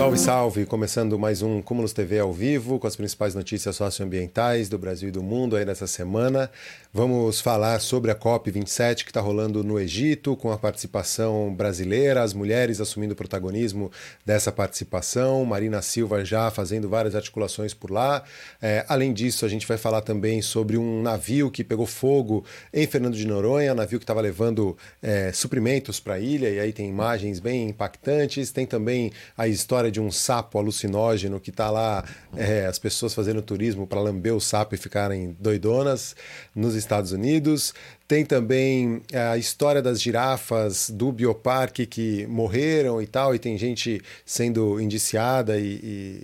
[0.00, 0.64] Salve, salve!
[0.64, 5.12] Começando mais um Cúmulos TV ao vivo com as principais notícias socioambientais do Brasil e
[5.12, 6.50] do mundo aí nessa semana.
[6.90, 12.32] Vamos falar sobre a COP27 que está rolando no Egito, com a participação brasileira, as
[12.32, 13.92] mulheres assumindo o protagonismo
[14.24, 18.24] dessa participação, Marina Silva já fazendo várias articulações por lá.
[18.60, 22.42] É, além disso, a gente vai falar também sobre um navio que pegou fogo
[22.72, 26.72] em Fernando de Noronha, navio que estava levando é, suprimentos para a ilha, e aí
[26.72, 28.50] tem imagens bem impactantes.
[28.50, 32.04] Tem também a história de um sapo alucinógeno que está lá,
[32.36, 36.14] é, as pessoas fazendo turismo para lamber o sapo e ficarem doidonas
[36.54, 37.74] nos Estados Unidos.
[38.06, 44.02] Tem também a história das girafas do bioparque que morreram e tal, e tem gente
[44.24, 46.22] sendo indiciada e, e,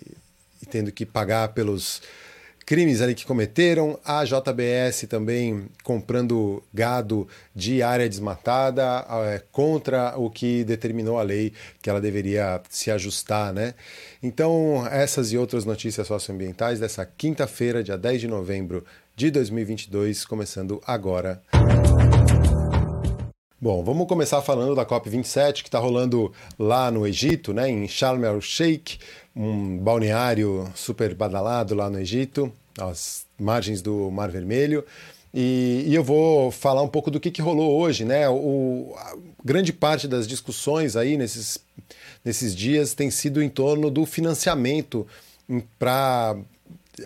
[0.62, 2.02] e tendo que pagar pelos
[2.66, 10.28] crimes ali que cometeram, a JBS também comprando gado de área desmatada é, contra o
[10.28, 13.74] que determinou a lei que ela deveria se ajustar, né?
[14.20, 20.82] Então, essas e outras notícias socioambientais dessa quinta-feira, dia 10 de novembro de 2022, começando
[20.84, 21.40] agora.
[23.58, 28.22] Bom, vamos começar falando da COP27 que está rolando lá no Egito, né, em Sharm
[28.22, 28.98] el-Sheikh,
[29.34, 34.84] um balneário super badalado lá no Egito, às margens do Mar Vermelho.
[35.32, 38.28] E, e, eu vou falar um pouco do que, que rolou hoje, né?
[38.28, 38.94] O,
[39.42, 41.58] grande parte das discussões aí nesses,
[42.22, 45.06] nesses dias tem sido em torno do financiamento
[45.78, 46.36] para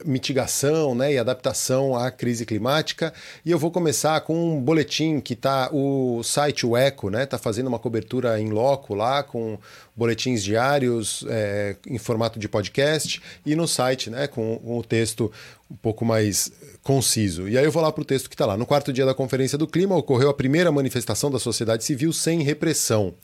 [0.05, 3.13] mitigação né, e adaptação à crise climática.
[3.45, 7.39] E eu vou começar com um boletim que está o site o Eco, né, está
[7.39, 9.59] fazendo uma cobertura em loco lá com
[9.97, 15.31] boletins diários é, em formato de podcast e no site, né, com, com o texto
[15.71, 16.51] um pouco mais
[16.83, 17.49] conciso.
[17.49, 18.57] E aí eu vou lá para o texto que está lá.
[18.57, 22.43] No quarto dia da Conferência do Clima ocorreu a primeira manifestação da sociedade civil sem
[22.43, 23.15] repressão.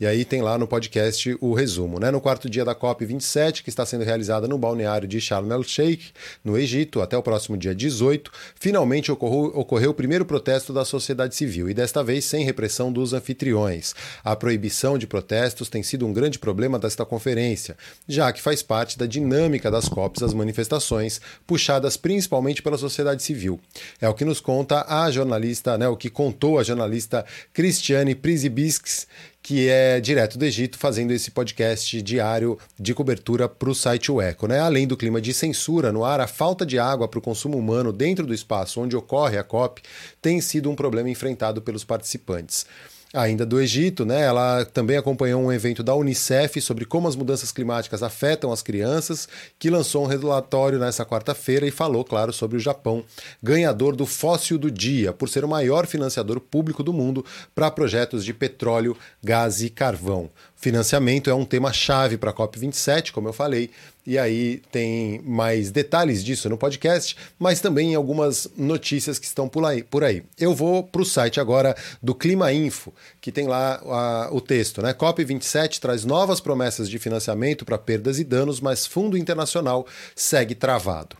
[0.00, 2.00] E aí tem lá no podcast o resumo.
[2.00, 2.10] Né?
[2.10, 6.12] No quarto dia da COP27, que está sendo realizada no balneário de Sharm el-Sheikh,
[6.42, 11.36] no Egito, até o próximo dia 18, finalmente ocorreu, ocorreu o primeiro protesto da sociedade
[11.36, 13.94] civil, e desta vez sem repressão dos anfitriões.
[14.24, 17.76] A proibição de protestos tem sido um grande problema desta conferência,
[18.08, 23.60] já que faz parte da dinâmica das COPs as manifestações, puxadas principalmente pela sociedade civil.
[24.00, 27.22] É o que nos conta a jornalista, né, o que contou a jornalista
[27.52, 29.06] Cristiane Prisibisks,
[29.42, 34.20] que é direto do Egito, fazendo esse podcast diário de cobertura para o site O
[34.20, 34.46] Eco.
[34.46, 34.60] Né?
[34.60, 37.92] Além do clima de censura no ar, a falta de água para o consumo humano
[37.92, 39.82] dentro do espaço onde ocorre a COP
[40.20, 42.66] tem sido um problema enfrentado pelos participantes
[43.12, 44.22] ainda do Egito, né?
[44.22, 49.28] Ela também acompanhou um evento da Unicef sobre como as mudanças climáticas afetam as crianças,
[49.58, 53.04] que lançou um relatório nessa quarta-feira e falou, claro, sobre o Japão,
[53.42, 58.24] ganhador do Fóssil do Dia, por ser o maior financiador público do mundo para projetos
[58.24, 60.30] de petróleo, gás e carvão.
[60.60, 63.70] Financiamento é um tema chave para a COP27, como eu falei,
[64.06, 70.04] e aí tem mais detalhes disso no podcast, mas também algumas notícias que estão por
[70.04, 70.22] aí.
[70.38, 74.82] Eu vou para o site agora do Clima Info, que tem lá a, o texto.
[74.82, 74.92] Né?
[74.92, 81.16] COP27 traz novas promessas de financiamento para perdas e danos, mas Fundo Internacional segue travado.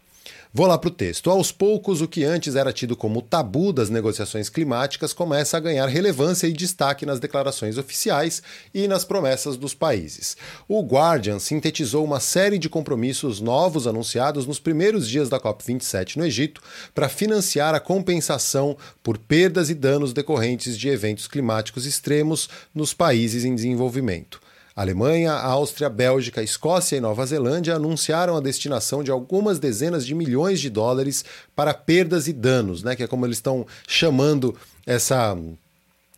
[0.53, 1.31] Vou lá para o texto.
[1.31, 5.87] Aos poucos, o que antes era tido como tabu das negociações climáticas começa a ganhar
[5.87, 8.43] relevância e destaque nas declarações oficiais
[8.75, 10.37] e nas promessas dos países.
[10.67, 16.27] O Guardian sintetizou uma série de compromissos novos anunciados nos primeiros dias da COP27 no
[16.27, 16.61] Egito
[16.93, 23.45] para financiar a compensação por perdas e danos decorrentes de eventos climáticos extremos nos países
[23.45, 24.41] em desenvolvimento.
[24.81, 30.59] Alemanha, Áustria, Bélgica, Escócia e Nova Zelândia anunciaram a destinação de algumas dezenas de milhões
[30.59, 31.23] de dólares
[31.55, 35.37] para perdas e danos, né, que é como eles estão chamando essa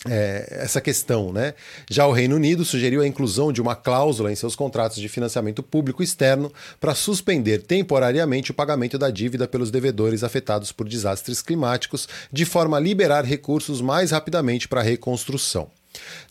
[0.08, 1.32] é, essa questão.
[1.32, 1.54] Né?
[1.90, 5.60] Já o Reino Unido sugeriu a inclusão de uma cláusula em seus contratos de financiamento
[5.60, 12.08] público externo para suspender temporariamente o pagamento da dívida pelos devedores afetados por desastres climáticos,
[12.30, 15.68] de forma a liberar recursos mais rapidamente para a reconstrução.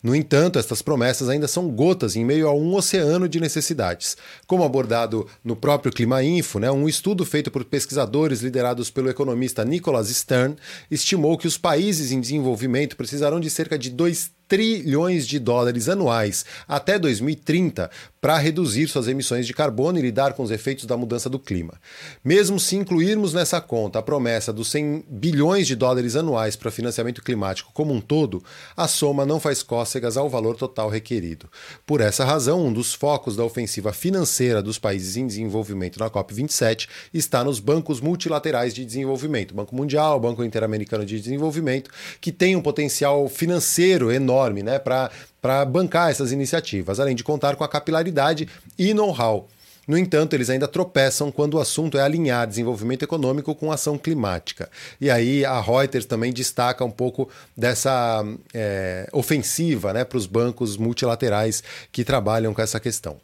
[0.02, 4.16] No entanto, estas promessas ainda são gotas em meio a um oceano de necessidades.
[4.46, 9.64] Como abordado no próprio Clima Info, né, um estudo feito por pesquisadores liderados pelo economista
[9.64, 10.56] Nicholas Stern
[10.90, 16.44] estimou que os países em desenvolvimento precisarão de cerca de 2 trilhões de dólares anuais
[16.68, 17.90] até 2030
[18.20, 21.80] para reduzir suas emissões de carbono e lidar com os efeitos da mudança do clima.
[22.22, 27.20] Mesmo se incluirmos nessa conta a promessa dos 100 bilhões de dólares anuais para financiamento
[27.22, 28.44] climático como um todo,
[28.76, 31.48] a soma não faz cócegas ao valor total requerido.
[31.84, 36.88] Por essa razão, um dos focos da ofensiva financeira dos países em desenvolvimento na COP27
[37.12, 41.90] está nos bancos multilaterais de desenvolvimento, Banco Mundial, Banco Interamericano de Desenvolvimento,
[42.20, 45.10] que tem um potencial financeiro enorme né, para
[45.42, 48.48] para bancar essas iniciativas, além de contar com a capilaridade
[48.78, 49.48] e know-how.
[49.88, 54.70] No entanto, eles ainda tropeçam quando o assunto é alinhar desenvolvimento econômico com ação climática.
[55.00, 58.24] E aí a Reuters também destaca um pouco dessa
[58.54, 63.16] é, ofensiva né, para os bancos multilaterais que trabalham com essa questão.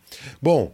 [0.43, 0.73] Bom,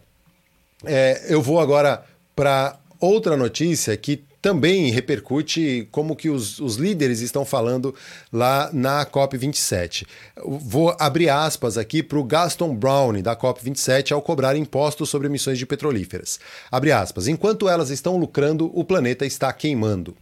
[0.87, 2.03] é, eu vou agora
[2.35, 7.95] para outra notícia que também repercute como que os, os líderes estão falando
[8.31, 10.07] lá na COP27.
[10.45, 15.59] Vou abrir aspas aqui para o Gaston Brown, da COP27, ao cobrar impostos sobre emissões
[15.59, 16.39] de petrolíferas.
[16.71, 17.27] Abre aspas.
[17.27, 20.15] Enquanto elas estão lucrando, o planeta está queimando.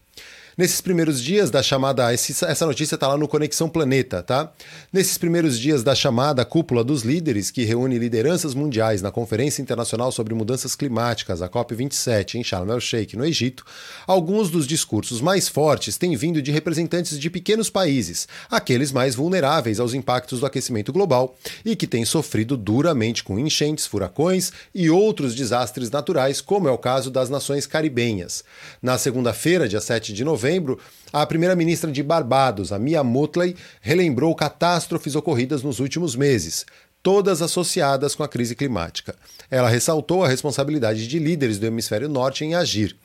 [0.56, 2.12] Nesses primeiros dias da chamada.
[2.12, 4.52] Essa notícia está lá no Conexão Planeta, tá?
[4.93, 10.12] Nesses primeiros dias da chamada Cúpula dos Líderes, que reúne lideranças mundiais na Conferência Internacional
[10.12, 13.64] sobre Mudanças Climáticas, a COP27, em Sharm el-Sheikh, no Egito,
[14.06, 19.81] alguns dos discursos mais fortes têm vindo de representantes de pequenos países, aqueles mais vulneráveis
[19.81, 21.34] aos impactos do aquecimento global
[21.64, 26.76] e que têm sofrido duramente com enchentes, furacões e outros desastres naturais, como é o
[26.76, 28.44] caso das nações caribenhas.
[28.82, 30.79] Na segunda-feira, dia 7 de novembro, novembro,
[31.12, 36.67] a primeira-ministra de Barbados, a Mia Motley, relembrou catástrofes ocorridas nos últimos meses,
[37.00, 39.15] todas associadas com a crise climática.
[39.49, 42.97] Ela ressaltou a responsabilidade de líderes do hemisfério norte em agir.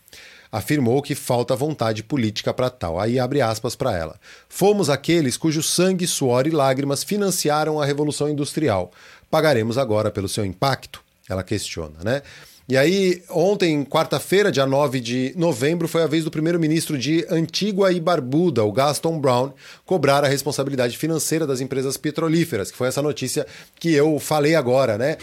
[0.52, 3.00] Afirmou que falta vontade política para tal.
[3.00, 4.16] Aí abre aspas para ela.
[4.48, 8.92] Fomos aqueles cujo sangue, suor e lágrimas financiaram a Revolução Industrial.
[9.30, 11.04] Pagaremos agora pelo seu impacto?
[11.30, 12.22] Ela questiona, né?
[12.70, 17.94] E aí, ontem, quarta-feira, dia 9 de novembro, foi a vez do primeiro-ministro de Antigua
[17.94, 19.54] e Barbuda, o Gaston Brown,
[19.86, 23.48] cobrar a responsabilidade financeira das empresas petrolíferas, que foi essa notícia
[23.80, 25.16] que eu falei agora, né?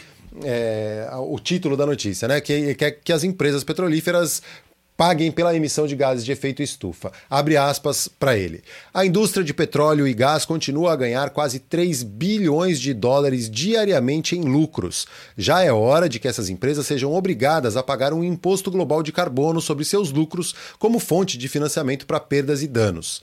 [0.43, 2.41] É, o título da notícia, né?
[2.41, 4.43] Que, que, que as empresas petrolíferas
[4.97, 7.13] paguem pela emissão de gases de efeito estufa.
[7.29, 8.63] Abre aspas para ele.
[8.93, 14.37] A indústria de petróleo e gás continua a ganhar quase 3 bilhões de dólares diariamente
[14.37, 15.07] em lucros.
[15.37, 19.13] Já é hora de que essas empresas sejam obrigadas a pagar um imposto global de
[19.13, 23.23] carbono sobre seus lucros como fonte de financiamento para perdas e danos.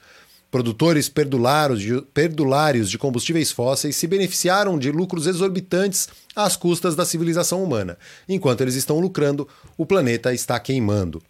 [0.52, 7.98] Produtores perdulários de combustíveis fósseis se beneficiaram de lucros exorbitantes às custas da civilização humana.
[8.28, 9.48] Enquanto eles estão lucrando,
[9.78, 11.24] o planeta está queimando.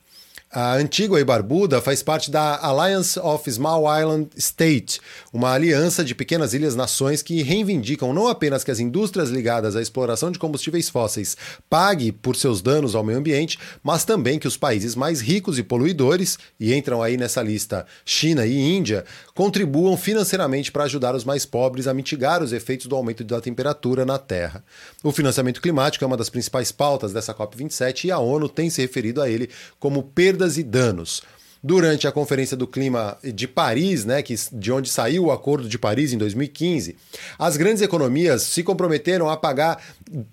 [0.53, 4.99] A Antigua e Barbuda faz parte da Alliance of Small Island State,
[5.31, 10.29] uma aliança de pequenas ilhas-nações que reivindicam não apenas que as indústrias ligadas à exploração
[10.29, 11.37] de combustíveis fósseis
[11.69, 15.63] paguem por seus danos ao meio ambiente, mas também que os países mais ricos e
[15.63, 21.45] poluidores, e entram aí nessa lista China e Índia, contribuam financeiramente para ajudar os mais
[21.45, 24.61] pobres a mitigar os efeitos do aumento da temperatura na Terra.
[25.01, 28.81] O financiamento climático é uma das principais pautas dessa COP27 e a ONU tem se
[28.81, 29.49] referido a ele
[29.79, 31.21] como perda perdas e danos.
[31.63, 35.77] Durante a Conferência do Clima de Paris, né, que, de onde saiu o Acordo de
[35.77, 36.95] Paris em 2015,
[37.37, 39.79] as grandes economias se comprometeram a pagar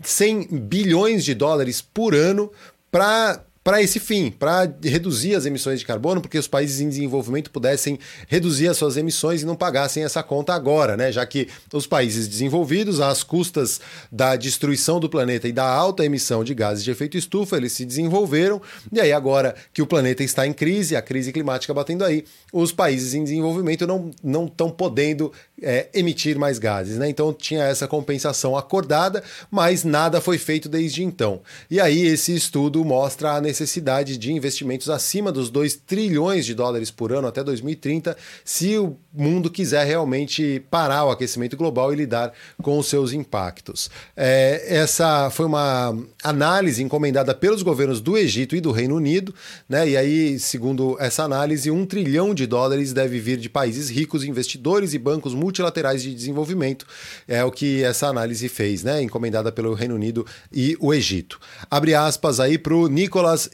[0.03, 2.51] 100 bilhões de dólares por ano
[2.91, 7.51] para para esse fim, para reduzir as emissões de carbono, porque os países em desenvolvimento
[7.51, 11.13] pudessem reduzir as suas emissões e não pagassem essa conta agora, né?
[11.13, 13.79] Já que os países desenvolvidos, às custas
[14.11, 17.85] da destruição do planeta e da alta emissão de gases de efeito estufa, eles se
[17.85, 18.59] desenvolveram,
[18.91, 22.73] e aí agora que o planeta está em crise, a crise climática batendo aí, os
[22.73, 27.07] países em desenvolvimento não estão podendo é, emitir mais gases, né?
[27.11, 31.43] Então tinha essa compensação acordada, mas nada foi feito desde então.
[31.71, 36.55] E aí esse estudo mostra a necessidade necessidade de investimentos acima dos 2 trilhões de
[36.55, 41.97] dólares por ano até 2030, se o mundo quiser realmente parar o aquecimento global e
[41.97, 43.91] lidar com os seus impactos.
[44.17, 49.35] É, essa foi uma análise encomendada pelos governos do Egito e do Reino Unido,
[49.69, 49.89] né?
[49.89, 54.95] E aí, segundo essa análise, um trilhão de dólares deve vir de países ricos, investidores
[54.95, 56.87] e bancos multilaterais de desenvolvimento.
[57.27, 59.03] É o que essa análise fez, né?
[59.03, 61.41] Encomendada pelo Reino Unido e o Egito.
[61.71, 62.89] Abre aspas aí para o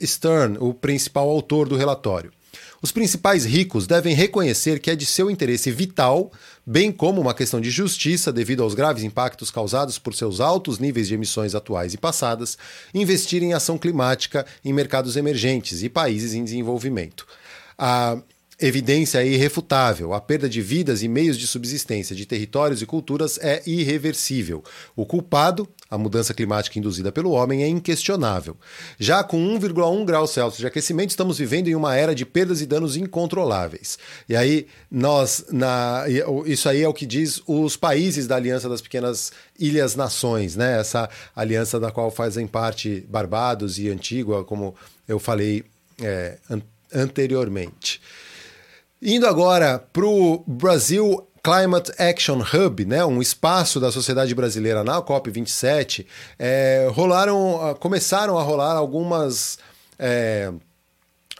[0.03, 2.33] Stern, o principal autor do relatório.
[2.81, 6.31] Os principais ricos devem reconhecer que é de seu interesse vital,
[6.67, 11.09] bem como uma questão de justiça devido aos graves impactos causados por seus altos níveis
[11.09, 12.59] de emissões atuais e passadas,
[12.93, 17.27] investir em ação climática em mercados emergentes e países em desenvolvimento.
[17.79, 18.19] A
[18.61, 20.13] evidência é irrefutável.
[20.13, 24.63] A perda de vidas e meios de subsistência de territórios e culturas é irreversível.
[24.95, 28.57] O culpado, a mudança climática induzida pelo homem, é inquestionável.
[28.99, 32.67] Já com 1,1 graus Celsius de aquecimento, estamos vivendo em uma era de perdas e
[32.67, 33.99] danos incontroláveis.
[34.29, 36.05] E aí, nós, na,
[36.47, 40.79] isso aí é o que diz os países da Aliança das Pequenas Ilhas Nações, né?
[40.79, 44.75] Essa aliança da qual fazem parte Barbados e Antígua, como
[45.07, 45.65] eu falei
[46.01, 46.63] é, an
[46.95, 48.01] anteriormente.
[49.07, 55.03] Indo agora para o Brasil Climate Action Hub, né, um espaço da sociedade brasileira na
[55.03, 56.07] COP27,
[56.39, 59.59] é, rolaram, começaram a rolar algumas.
[59.99, 60.51] É,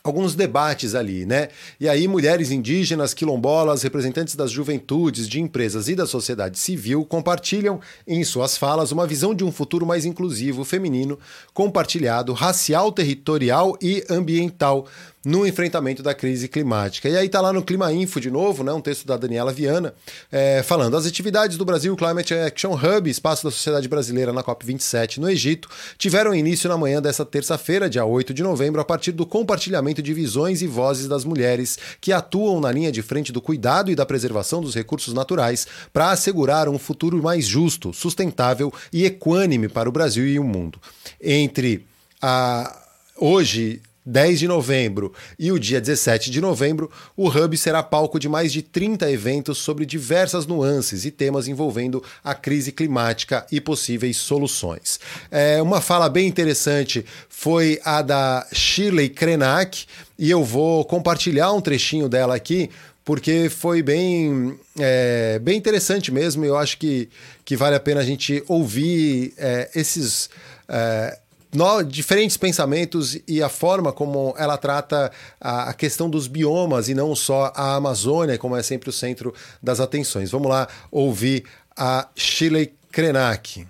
[0.05, 1.49] alguns debates ali, né?
[1.81, 7.81] E aí mulheres indígenas, quilombolas, representantes das juventudes, de empresas e da sociedade civil compartilham
[8.07, 11.19] em suas falas uma visão de um futuro mais inclusivo, feminino,
[11.55, 14.87] compartilhado, racial, territorial e ambiental
[15.25, 17.09] no enfrentamento da crise climática.
[17.09, 19.95] E aí está lá no Clima Info de novo, né, um texto da Daniela Viana,
[20.31, 25.19] é, falando as atividades do Brasil Climate Action Hub, espaço da sociedade brasileira na COP27
[25.19, 29.25] no Egito, tiveram início na manhã dessa terça-feira, dia 8 de novembro, a partir do
[29.25, 33.91] compartilhamento de visões e vozes das mulheres que atuam na linha de frente do cuidado
[33.91, 39.69] e da preservação dos recursos naturais para assegurar um futuro mais justo, sustentável e equânime
[39.69, 40.79] para o Brasil e o mundo.
[41.21, 41.87] Entre
[42.21, 42.81] a
[43.17, 48.29] hoje 10 de novembro e o dia 17 de novembro, o Hub será palco de
[48.29, 54.17] mais de 30 eventos sobre diversas nuances e temas envolvendo a crise climática e possíveis
[54.17, 55.01] soluções.
[55.31, 59.87] É, uma fala bem interessante foi a da Shirley Krenak,
[60.19, 62.71] e eu vou compartilhar um trechinho dela aqui,
[63.05, 66.45] porque foi bem, é, bem interessante mesmo.
[66.45, 67.09] Eu acho que,
[67.45, 70.31] que vale a pena a gente ouvir é, esses.
[70.67, 71.19] É,
[71.87, 77.53] diferentes pensamentos e a forma como ela trata a, questão dos biomas e não só
[77.55, 79.33] a Amazônia, como é sempre o centro
[79.63, 80.31] das atenções.
[80.31, 81.45] Vamos lá ouvir
[81.77, 83.67] a Shirley Krenak.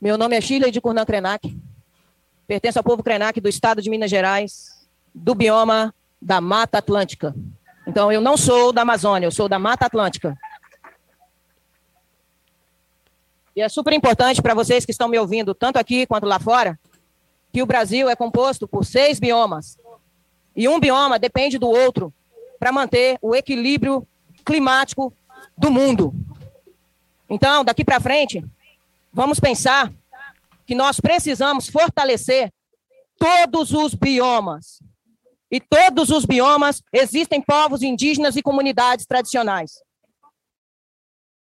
[0.00, 1.56] Meu nome é Shirley de Curnan Krenak.
[2.46, 5.92] Pertenço ao povo Krenak do estado de Minas Gerais, do bioma
[6.22, 7.34] da Mata Atlântica.
[7.86, 10.36] Então, eu não sou da Amazônia, eu sou da Mata Atlântica.
[13.58, 16.78] E é super importante para vocês que estão me ouvindo, tanto aqui quanto lá fora,
[17.52, 19.76] que o Brasil é composto por seis biomas.
[20.54, 22.14] E um bioma depende do outro
[22.56, 24.06] para manter o equilíbrio
[24.44, 25.12] climático
[25.56, 26.14] do mundo.
[27.28, 28.44] Então, daqui para frente,
[29.12, 29.92] vamos pensar
[30.64, 32.52] que nós precisamos fortalecer
[33.18, 34.80] todos os biomas.
[35.50, 39.82] E todos os biomas existem povos indígenas e comunidades tradicionais.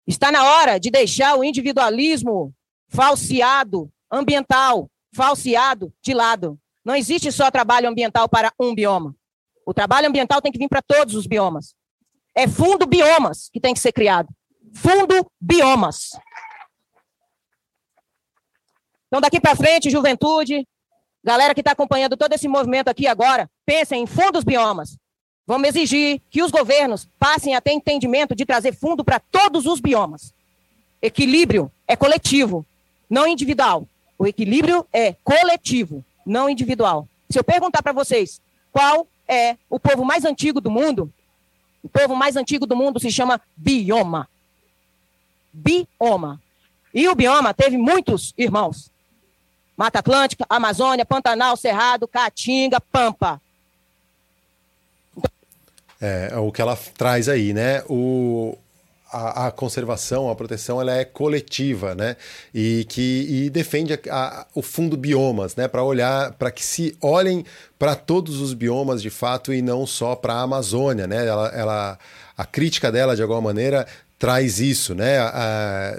[0.06, 2.54] Está na hora de deixar o individualismo
[2.90, 6.60] falseado, ambiental, falseado de lado.
[6.84, 9.16] Não existe só trabalho ambiental para um bioma.
[9.66, 11.74] O trabalho ambiental tem que vir para todos os biomas.
[12.36, 14.28] É fundo biomas que tem que ser criado.
[14.74, 16.10] Fundo biomas.
[19.08, 20.68] Então, daqui para frente, juventude,
[21.24, 24.98] galera que está acompanhando todo esse movimento aqui agora, pensem em fundos biomas.
[25.46, 29.80] Vamos exigir que os governos passem a ter entendimento de trazer fundo para todos os
[29.80, 30.34] biomas.
[31.02, 32.66] Equilíbrio é coletivo,
[33.10, 33.86] não individual.
[34.18, 37.08] O equilíbrio é coletivo, não individual.
[37.30, 41.12] Se eu perguntar para vocês qual é o povo mais antigo do mundo,
[41.84, 44.30] o povo mais antigo do mundo se chama bioma.
[45.52, 46.42] Bioma.
[46.94, 48.90] E o bioma teve muitos irmãos.
[49.76, 53.42] Mata Atlântica, Amazônia, Pantanal, Cerrado, Caatinga, Pampa.
[56.04, 57.82] É, é, o que ela traz aí, né?
[57.88, 58.58] O,
[59.10, 62.18] a, a, conservação, a proteção, ela é coletiva, né?
[62.54, 65.66] E que e defende a, a, o fundo biomas, né?
[65.66, 67.46] Para olhar, para que se olhem
[67.80, 71.26] para todos os biomas de fato e não só para a Amazônia, né?
[71.26, 72.00] Ela, ela,
[72.38, 73.88] a crítica dela, de alguma maneira,
[74.24, 75.20] traz isso, né?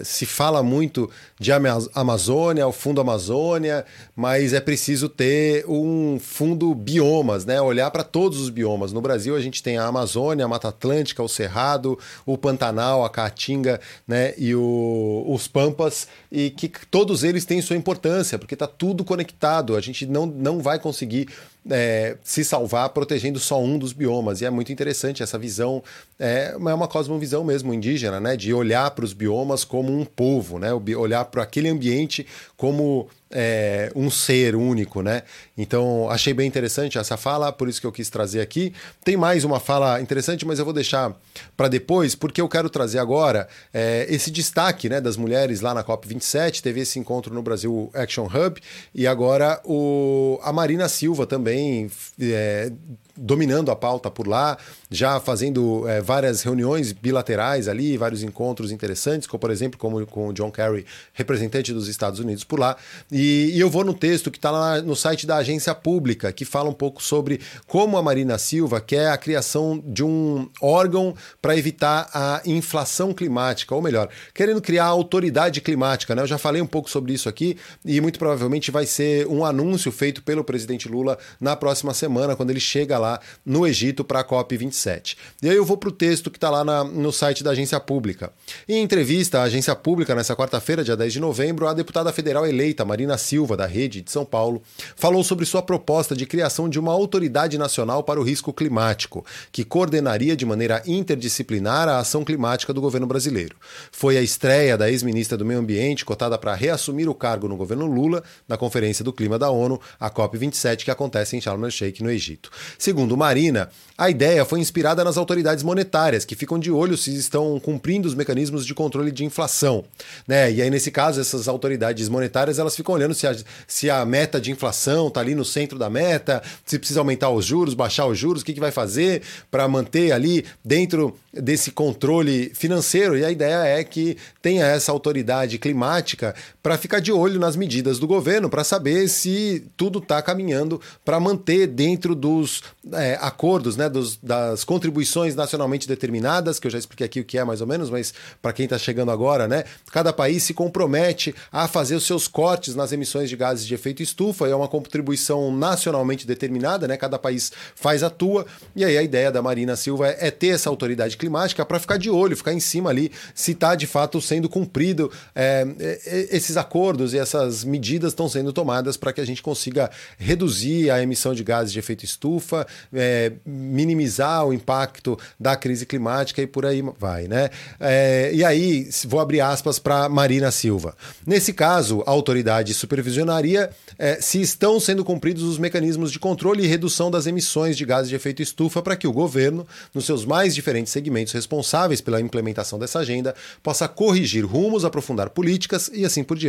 [0.03, 3.85] se fala muito de Amazônia, o Fundo Amazônia,
[4.17, 7.61] mas é preciso ter um fundo biomas, né?
[7.61, 8.95] Olhar para todos os biomas.
[8.95, 13.11] No Brasil a gente tem a Amazônia, a Mata Atlântica, o Cerrado, o Pantanal, a
[13.11, 13.79] Caatinga,
[14.09, 14.33] né?
[14.39, 19.77] E o, os Pampas e que todos eles têm sua importância porque está tudo conectado.
[19.77, 21.29] A gente não, não vai conseguir
[21.71, 24.41] é, se salvar protegendo só um dos biomas.
[24.41, 25.83] E é muito interessante essa visão,
[26.19, 28.37] é, é uma cosmovisão mesmo indígena, né?
[28.37, 30.73] De olhar para os biomas como um povo, né?
[30.97, 35.23] Olhar para aquele ambiente como é, um ser único, né?
[35.59, 38.73] Então, achei bem interessante essa fala, por isso que eu quis trazer aqui.
[39.05, 41.15] Tem mais uma fala interessante, mas eu vou deixar
[41.57, 45.83] para depois, porque eu quero trazer agora é, esse destaque né, das mulheres lá na
[45.83, 46.61] COP27.
[46.61, 48.61] Teve esse encontro no Brasil Action Hub
[48.95, 52.71] e agora o, a Marina Silva também é,
[53.17, 54.59] dominando a pauta por lá,
[54.91, 60.29] já fazendo é, várias reuniões bilaterais ali, vários encontros interessantes, como por exemplo como com
[60.29, 62.77] o John Kerry, representante dos Estados Unidos por lá.
[63.11, 66.45] E, e eu vou no texto que está lá no site da agência pública, que
[66.45, 71.57] fala um pouco sobre como a Marina Silva quer a criação de um órgão para
[71.57, 76.15] evitar a inflação climática, ou melhor, querendo criar a autoridade climática.
[76.15, 76.23] Né?
[76.23, 79.93] Eu já falei um pouco sobre isso aqui e muito provavelmente vai ser um anúncio
[79.93, 84.21] feito pelo presidente Lula na próxima semana, quando ele chega lá lá no Egito para
[84.21, 85.17] a COP27.
[85.43, 87.79] E aí eu vou para o texto que está lá na, no site da agência
[87.79, 88.33] pública.
[88.69, 92.85] Em entrevista à agência pública nessa quarta-feira, dia 10 de novembro, a deputada federal eleita
[92.85, 94.63] Marina Silva, da Rede de São Paulo,
[94.97, 99.65] falou sobre sua proposta de criação de uma autoridade nacional para o risco climático, que
[99.65, 103.57] coordenaria de maneira interdisciplinar a ação climática do governo brasileiro.
[103.93, 107.87] Foi a estreia da ex-ministra do Meio Ambiente, cotada para reassumir o cargo no governo
[107.87, 112.11] Lula, na Conferência do Clima da ONU, a COP27, que acontece em Sharm el-Sheikh, no
[112.11, 112.51] Egito.
[112.79, 117.61] Segundo Marina, a ideia foi inspirada nas autoridades monetárias, que ficam de olho se estão
[117.61, 119.85] cumprindo os mecanismos de controle de inflação.
[120.27, 120.51] Né?
[120.53, 123.37] E aí, nesse caso, essas autoridades monetárias elas ficam olhando se a,
[123.67, 127.45] se a meta de inflação está ali no centro da meta, se precisa aumentar os
[127.45, 132.51] juros, baixar os juros, o que, que vai fazer para manter ali dentro desse controle
[132.55, 133.17] financeiro.
[133.17, 137.99] E a ideia é que tenha essa autoridade climática para ficar de olho nas medidas
[137.99, 142.63] do governo, para saber se tudo está caminhando para manter dentro dos
[142.95, 147.37] é, acordos, né, dos, das contribuições nacionalmente determinadas, que eu já expliquei aqui o que
[147.37, 151.35] é mais ou menos, mas para quem está chegando agora, né, cada país se compromete
[151.53, 155.55] a fazer os seus cortes nas emissões de gases de efeito estufa, é uma contribuição
[155.55, 160.09] nacionalmente determinada, né, cada país faz a tua, e aí a ideia da Marina Silva
[160.09, 163.75] é, ter essa autoridade climática para ficar de olho, ficar em cima ali, se está
[163.75, 169.13] de fato sendo cumprido é, é, esses acordos e essas medidas estão sendo tomadas para
[169.13, 174.53] que a gente consiga reduzir a emissão de gases de efeito estufa, é, minimizar o
[174.53, 177.51] impacto da crise climática e por aí vai, né?
[177.81, 180.97] É, e aí, vou abrir aspas para Marina Silva.
[181.27, 186.67] Nesse caso, a autoridade supervisionaria é, se estão sendo cumpridos os mecanismos de controle e
[186.67, 190.55] redução das emissões de gases de efeito estufa para que o governo, nos seus mais
[190.55, 196.37] diferentes segmentos responsáveis pela implementação dessa agenda, possa corrigir rumos, aprofundar políticas e assim por
[196.37, 196.44] diante.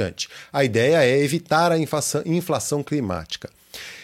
[0.51, 3.49] A ideia é evitar a inflação climática.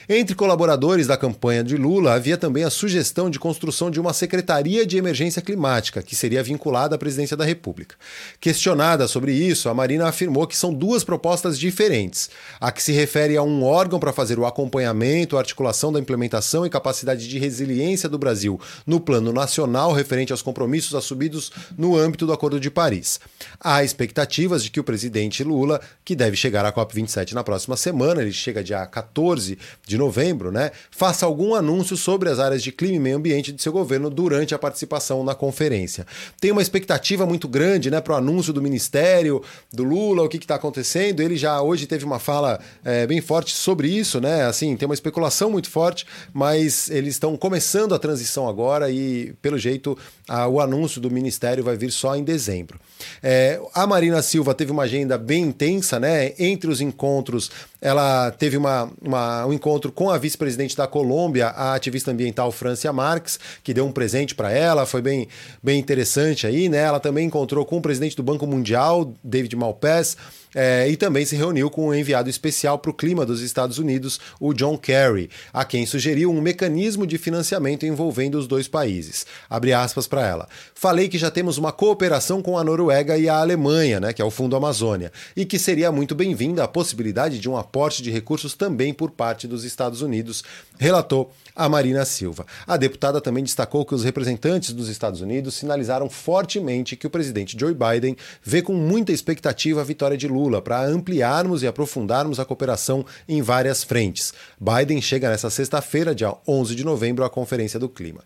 [0.09, 4.85] Entre colaboradores da campanha de Lula, havia também a sugestão de construção de uma Secretaria
[4.85, 7.95] de Emergência Climática, que seria vinculada à presidência da República.
[8.39, 12.29] Questionada sobre isso, a Marina afirmou que são duas propostas diferentes.
[12.59, 16.65] A que se refere a um órgão para fazer o acompanhamento, a articulação da implementação
[16.65, 22.25] e capacidade de resiliência do Brasil no plano nacional referente aos compromissos assumidos no âmbito
[22.25, 23.19] do Acordo de Paris.
[23.59, 28.21] Há expectativas de que o presidente Lula, que deve chegar à COP27 na próxima semana,
[28.21, 29.57] ele chega dia 14
[29.91, 33.61] de novembro, né, faça algum anúncio sobre as áreas de clima e meio ambiente de
[33.61, 36.07] seu governo durante a participação na conferência.
[36.39, 40.37] Tem uma expectativa muito grande né, para o anúncio do ministério, do Lula, o que
[40.37, 41.19] está acontecendo.
[41.19, 44.45] Ele já hoje teve uma fala é, bem forte sobre isso, né?
[44.45, 49.57] Assim, tem uma especulação muito forte, mas eles estão começando a transição agora e, pelo
[49.57, 52.79] jeito, a, o anúncio do ministério vai vir só em dezembro.
[53.21, 56.33] É, a Marina Silva teve uma agenda bem intensa, né?
[56.39, 57.51] Entre os encontros,
[57.81, 62.93] ela teve uma, uma um encontro com a vice-presidente da Colômbia, a ativista ambiental Francia
[62.93, 65.27] Marques, que deu um presente para ela, foi bem,
[65.63, 66.77] bem interessante aí, né?
[66.77, 70.15] Ela também encontrou com o presidente do Banco Mundial, David Malpass,
[70.53, 74.19] é, e também se reuniu com o enviado especial para o clima dos Estados Unidos,
[74.39, 79.25] o John Kerry, a quem sugeriu um mecanismo de financiamento envolvendo os dois países.
[79.49, 80.47] Abre aspas para ela.
[80.75, 84.25] Falei que já temos uma cooperação com a Noruega e a Alemanha, né, que é
[84.25, 88.53] o Fundo Amazônia, e que seria muito bem-vinda a possibilidade de um aporte de recursos
[88.53, 90.43] também por parte dos Estados Unidos,
[90.77, 92.45] relatou a Marina Silva.
[92.67, 97.57] A deputada também destacou que os representantes dos Estados Unidos sinalizaram fortemente que o presidente
[97.57, 102.45] Joe Biden vê com muita expectativa a vitória de Lula para ampliarmos e aprofundarmos a
[102.45, 104.33] cooperação em várias frentes.
[104.59, 108.21] Biden chega nesta sexta-feira, dia 11 de novembro, à Conferência do Clima.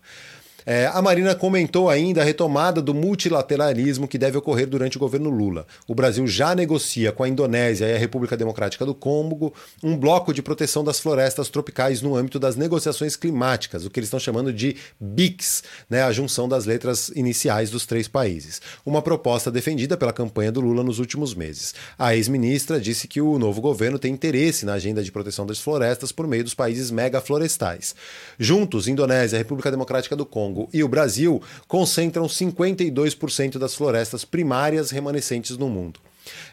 [0.68, 5.30] É, a Marina comentou ainda a retomada do multilateralismo que deve ocorrer durante o governo
[5.30, 5.64] Lula.
[5.86, 10.34] O Brasil já negocia com a Indonésia e a República Democrática do Congo um bloco
[10.34, 14.52] de proteção das florestas tropicais no âmbito das negociações climáticas, o que eles estão chamando
[14.52, 18.60] de BICS, né, a junção das letras iniciais dos três países.
[18.84, 21.76] Uma proposta defendida pela campanha do Lula nos últimos meses.
[21.96, 26.10] A ex-ministra disse que o novo governo tem interesse na agenda de proteção das florestas
[26.10, 27.94] por meio dos países megaflorestais.
[28.36, 30.26] Juntos, Indonésia, República Democrática do
[30.56, 36.00] Congo e o Brasil concentram 52% das florestas primárias remanescentes no mundo.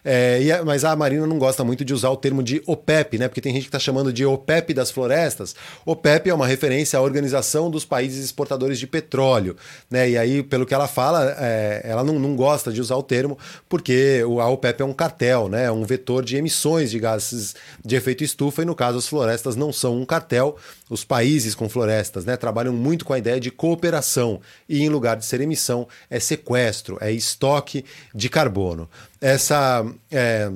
[0.03, 3.27] É, a, mas a Marina não gosta muito de usar o termo de OPEP, né?
[3.27, 5.55] Porque tem gente que está chamando de OPEP das florestas.
[5.85, 9.55] OPEP é uma referência à Organização dos Países Exportadores de Petróleo,
[9.89, 10.09] né?
[10.09, 13.37] E aí, pelo que ela fala, é, ela não, não gosta de usar o termo
[13.69, 15.65] porque a OPEP é um cartel, né?
[15.65, 19.55] É um vetor de emissões de gases de efeito estufa e no caso as florestas
[19.55, 20.57] não são um cartel.
[20.89, 22.37] Os países com florestas, né?
[22.37, 26.97] Trabalham muito com a ideia de cooperação e em lugar de ser emissão é sequestro,
[27.01, 28.89] é estoque de carbono.
[29.23, 30.51] Essa é,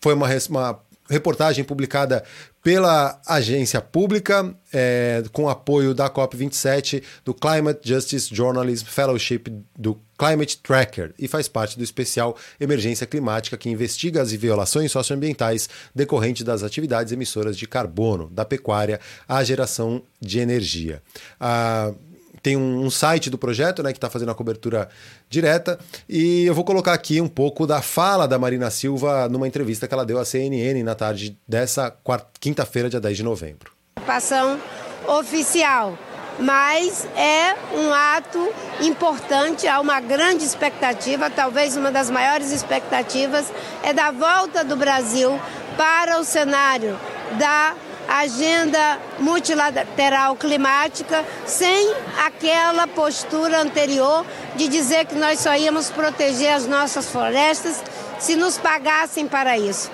[0.00, 2.24] foi uma, uma reportagem publicada
[2.60, 9.44] pela agência pública, é, com apoio da COP27, do Climate Justice Journalism Fellowship,
[9.78, 15.68] do Climate Tracker, e faz parte do especial Emergência Climática, que investiga as violações socioambientais
[15.94, 21.00] decorrentes das atividades emissoras de carbono, da pecuária à geração de energia.
[21.38, 21.92] A
[22.42, 24.88] tem um, um, site do projeto, né, que está fazendo a cobertura
[25.28, 25.78] direta,
[26.08, 29.94] e eu vou colocar aqui um pouco da fala da Marina Silva numa entrevista que
[29.94, 31.94] ela deu à CNN na tarde dessa
[32.40, 33.72] quinta-feira, dia 10 de novembro.
[33.94, 34.60] Participação
[35.06, 35.96] oficial,
[36.38, 43.52] mas é um ato importante, há uma grande expectativa, talvez uma das maiores expectativas,
[43.82, 45.38] é da volta do Brasil
[45.76, 46.98] para o cenário
[47.38, 47.74] da
[48.08, 54.24] agenda multilateral climática sem aquela postura anterior
[54.56, 57.82] de dizer que nós só íamos proteger as nossas florestas
[58.18, 59.90] se nos pagassem para isso.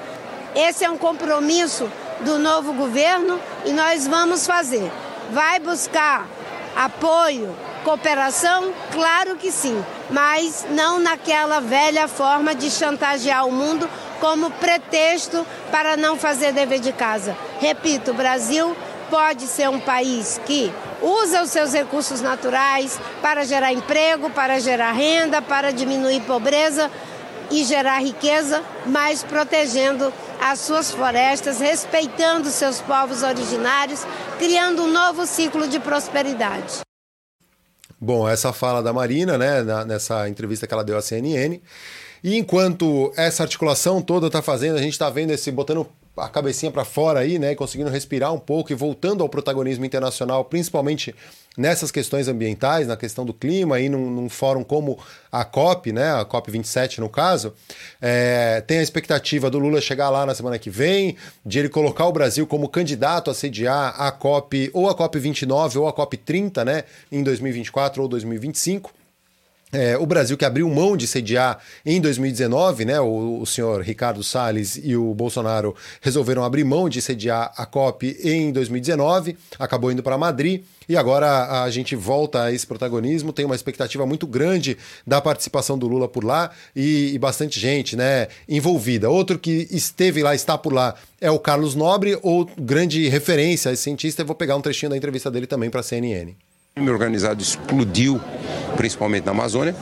[0.55, 1.90] Esse é um compromisso
[2.21, 4.90] do novo governo e nós vamos fazer.
[5.31, 6.27] Vai buscar
[6.77, 8.73] apoio, cooperação?
[8.92, 13.88] Claro que sim, mas não naquela velha forma de chantagear o mundo
[14.20, 17.37] como pretexto para não fazer dever de casa.
[17.61, 18.76] Repito, o Brasil
[19.11, 24.92] pode ser um país que usa os seus recursos naturais para gerar emprego, para gerar
[24.92, 26.90] renda, para diminuir pobreza
[27.50, 34.04] e gerar riqueza, mas protegendo as suas florestas, respeitando seus povos originários,
[34.38, 36.81] criando um novo ciclo de prosperidade.
[38.00, 41.61] Bom, essa fala da Marina, né, nessa entrevista que ela deu à CNN.
[42.22, 46.70] E enquanto essa articulação toda está fazendo, a gente está vendo esse botando a cabecinha
[46.70, 51.14] para fora aí, né, conseguindo respirar um pouco e voltando ao protagonismo internacional, principalmente
[51.57, 54.98] nessas questões ambientais, na questão do clima, aí num, num fórum como
[55.31, 57.52] a COP, né, a COP 27 no caso,
[58.00, 62.07] é, tem a expectativa do Lula chegar lá na semana que vem, de ele colocar
[62.07, 66.16] o Brasil como candidato a sediar a COP ou a COP 29 ou a COP
[66.16, 68.97] 30, né, em 2024 ou 2025.
[69.70, 73.00] É, o Brasil que abriu mão de sediar em 2019, né?
[73.00, 78.16] O, o, senhor Ricardo Salles e o Bolsonaro resolveram abrir mão de sediar a COP
[78.24, 83.33] em 2019, acabou indo para Madrid e agora a gente volta a esse protagonismo.
[83.33, 87.94] Tem uma expectativa muito grande da participação do Lula por lá e, e bastante gente,
[87.94, 88.28] né?
[88.48, 89.11] Envolvida.
[89.11, 93.83] Outro que esteve lá, está por lá, é o Carlos Nobre, ou grande referência, esse
[93.83, 94.22] cientista.
[94.22, 96.35] Eu vou pegar um trechinho da entrevista dele também para a CNN
[96.79, 98.21] crime organizado explodiu,
[98.77, 99.75] principalmente na Amazônia.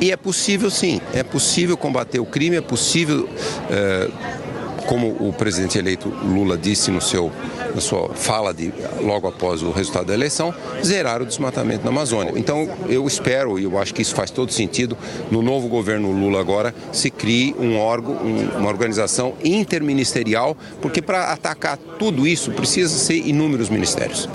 [0.00, 3.28] E é possível, sim, é possível combater o crime, é possível,
[3.70, 4.10] é,
[4.86, 7.30] como o presidente eleito Lula disse no seu,
[7.74, 10.52] na sua fala de, logo após o resultado da eleição,
[10.84, 12.32] zerar o desmatamento na Amazônia.
[12.36, 14.96] Então, eu espero, e eu acho que isso faz todo sentido,
[15.30, 21.32] no novo governo Lula agora, se crie um órgão, um, uma organização interministerial, porque para
[21.32, 24.28] atacar tudo isso precisa ser inúmeros ministérios.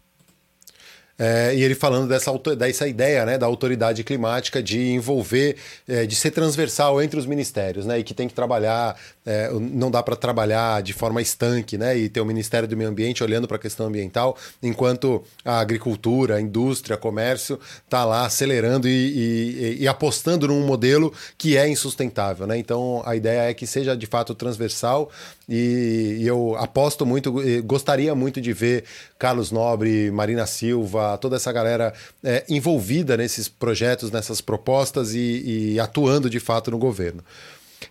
[1.20, 6.16] É, e ele falando dessa, dessa ideia né, da autoridade climática de envolver, é, de
[6.16, 10.16] ser transversal entre os ministérios, né, e que tem que trabalhar, é, não dá para
[10.16, 13.60] trabalhar de forma estanque, né, e ter o Ministério do Meio Ambiente olhando para a
[13.60, 20.48] questão ambiental, enquanto a agricultura, a indústria, comércio está lá acelerando e, e, e, apostando
[20.48, 22.48] num modelo que é insustentável.
[22.48, 22.58] Né?
[22.58, 25.12] Então a ideia é que seja de fato transversal
[25.50, 28.84] e, eu aposto muito, gostaria muito de ver
[29.18, 35.80] Carlos Nobre, Marina Silva, toda essa galera é, envolvida nesses projetos, nessas propostas e, e
[35.80, 37.24] atuando de fato no governo.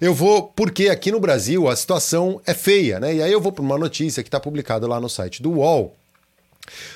[0.01, 3.17] Eu vou, porque aqui no Brasil a situação é feia, né?
[3.17, 5.97] E aí eu vou para uma notícia que está publicada lá no site do UOL,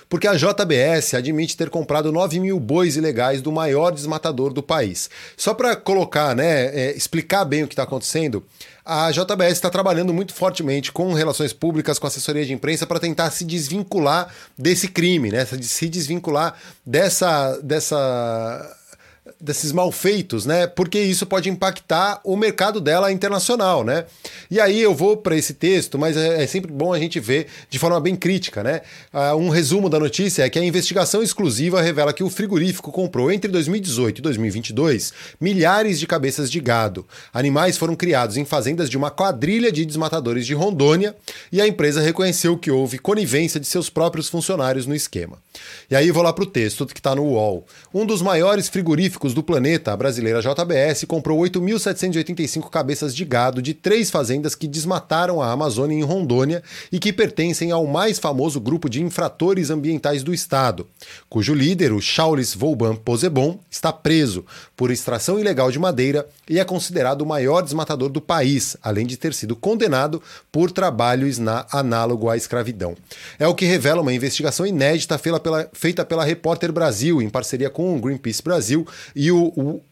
[0.09, 5.11] Porque a JBS admite ter comprado 9 mil bois ilegais do maior desmatador do país.
[5.37, 8.45] Só para colocar, né, é, explicar bem o que está acontecendo,
[8.85, 13.31] a JBS está trabalhando muito fortemente com relações públicas, com assessoria de imprensa, para tentar
[13.31, 15.45] se desvincular desse crime, né?
[15.45, 17.59] Se desvincular dessa.
[17.63, 18.79] dessa
[19.42, 20.68] desses malfeitos, né?
[20.68, 24.05] Porque isso pode impactar o mercado dela internacional, né?
[24.48, 27.48] E aí eu vou para esse texto, mas é, é, sempre bom a gente ver
[27.68, 28.83] de forma bem crítica, né?
[29.12, 33.33] Uh, um resumo da notícia é que a investigação exclusiva revela que o frigorífico comprou
[33.33, 37.05] entre 2018 e 2022 milhares de cabeças de gado.
[37.35, 41.16] Animais foram criados em fazendas de uma quadrilha de desmatadores de Rondônia
[41.50, 45.38] e a empresa reconheceu que houve conivência de seus próprios funcionários no esquema.
[45.90, 47.66] E aí vou lá para o texto que está no UOL.
[47.94, 53.74] Um dos maiores frigoríficos do planeta, a brasileira JBS comprou 8.785 cabeças de gado de
[53.74, 58.88] três fazendas que desmataram a Amazônia em Rondônia e que pertencem ao mais famoso grupo
[58.88, 60.88] de infratores ambientais do estado,
[61.28, 64.42] cujo líder, o Charles Vauban Posebon, está preso
[64.74, 69.18] por extração ilegal de madeira e é considerado o maior desmatador do país, além de
[69.18, 72.96] ter sido condenado por trabalhos na análogo à escravidão.
[73.38, 75.20] É o que revela uma investigação inédita
[75.74, 79.83] feita pela Repórter Brasil, em parceria com o Greenpeace Brasil e o, o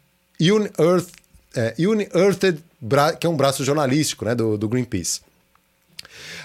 [0.40, 1.09] Unearth,
[1.55, 2.62] é, Unearthed,
[3.18, 5.20] que é um braço jornalístico né, do, do Greenpeace.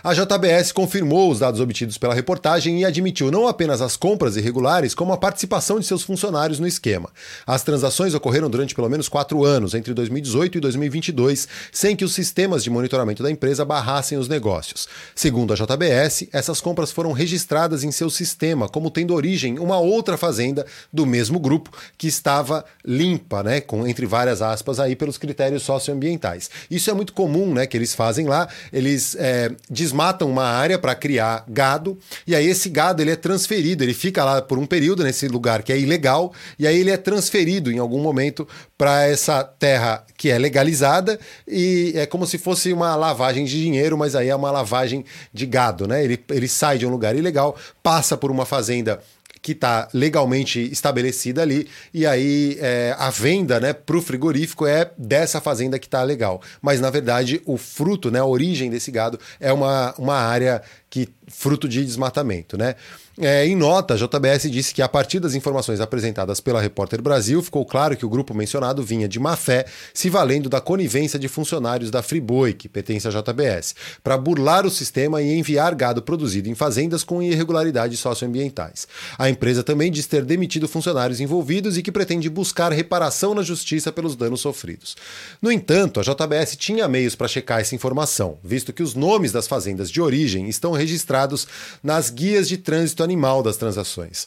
[0.03, 4.93] A JBS confirmou os dados obtidos pela reportagem e admitiu não apenas as compras irregulares,
[4.93, 7.09] como a participação de seus funcionários no esquema.
[7.45, 12.13] As transações ocorreram durante pelo menos quatro anos, entre 2018 e 2022, sem que os
[12.13, 14.87] sistemas de monitoramento da empresa barrassem os negócios.
[15.15, 20.17] Segundo a JBS, essas compras foram registradas em seu sistema, como tendo origem uma outra
[20.17, 25.63] fazenda do mesmo grupo que estava limpa, né, com entre várias aspas aí pelos critérios
[25.63, 26.49] socioambientais.
[26.69, 28.47] Isso é muito comum, né, que eles fazem lá.
[28.71, 33.83] Eles é, desmatam uma área para criar gado, e aí esse gado ele é transferido,
[33.83, 36.97] ele fica lá por um período nesse lugar que é ilegal, e aí ele é
[36.97, 42.71] transferido em algum momento para essa terra que é legalizada, e é como se fosse
[42.71, 45.03] uma lavagem de dinheiro, mas aí é uma lavagem
[45.33, 46.03] de gado, né?
[46.03, 49.01] Ele, ele sai de um lugar ilegal, passa por uma fazenda
[49.45, 54.89] que está legalmente estabelecida ali, e aí é, a venda né, para o frigorífico é
[54.97, 56.41] dessa fazenda que está legal.
[56.59, 61.09] Mas, na verdade, o fruto, né, a origem desse gado é uma, uma área que
[61.27, 62.73] fruto de desmatamento, né?
[63.17, 67.41] É, em nota, a JBS disse que a partir das informações apresentadas pela Repórter Brasil,
[67.41, 71.29] ficou claro que o grupo mencionado vinha de má fé, se valendo da conivência de
[71.29, 73.73] funcionários da Friboi, que pertence à JBS,
[74.03, 78.85] para burlar o sistema e enviar gado produzido em fazendas com irregularidades socioambientais.
[79.17, 83.93] A empresa também diz ter demitido funcionários envolvidos e que pretende buscar reparação na justiça
[83.93, 84.97] pelos danos sofridos.
[85.41, 89.47] No entanto, a JBS tinha meios para checar essa informação, visto que os nomes das
[89.47, 91.47] fazendas de origem estão registrados
[91.81, 94.25] nas guias de trânsito animal das transações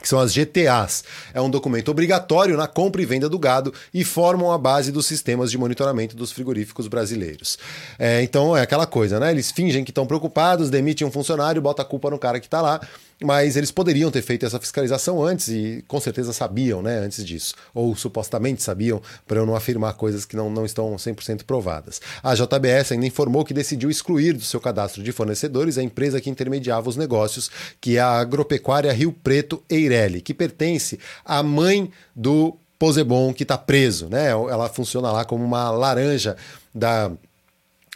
[0.00, 1.04] que são as GTAs.
[1.34, 5.06] É um documento obrigatório na compra e venda do gado e formam a base dos
[5.06, 7.58] sistemas de monitoramento dos frigoríficos brasileiros.
[7.98, 9.30] É, então é aquela coisa, né?
[9.30, 12.60] Eles fingem que estão preocupados, demitem um funcionário, bota a culpa no cara que está
[12.60, 12.80] lá
[13.22, 17.54] mas eles poderiam ter feito essa fiscalização antes e com certeza sabiam, né, antes disso,
[17.74, 22.00] ou supostamente sabiam, para eu não afirmar coisas que não, não estão 100% provadas.
[22.22, 26.30] A JBS ainda informou que decidiu excluir do seu cadastro de fornecedores a empresa que
[26.30, 27.50] intermediava os negócios,
[27.80, 33.58] que é a agropecuária Rio Preto Eireli, que pertence à mãe do Posebon que está
[33.58, 34.28] preso, né?
[34.28, 36.36] Ela funciona lá como uma laranja
[36.72, 37.10] da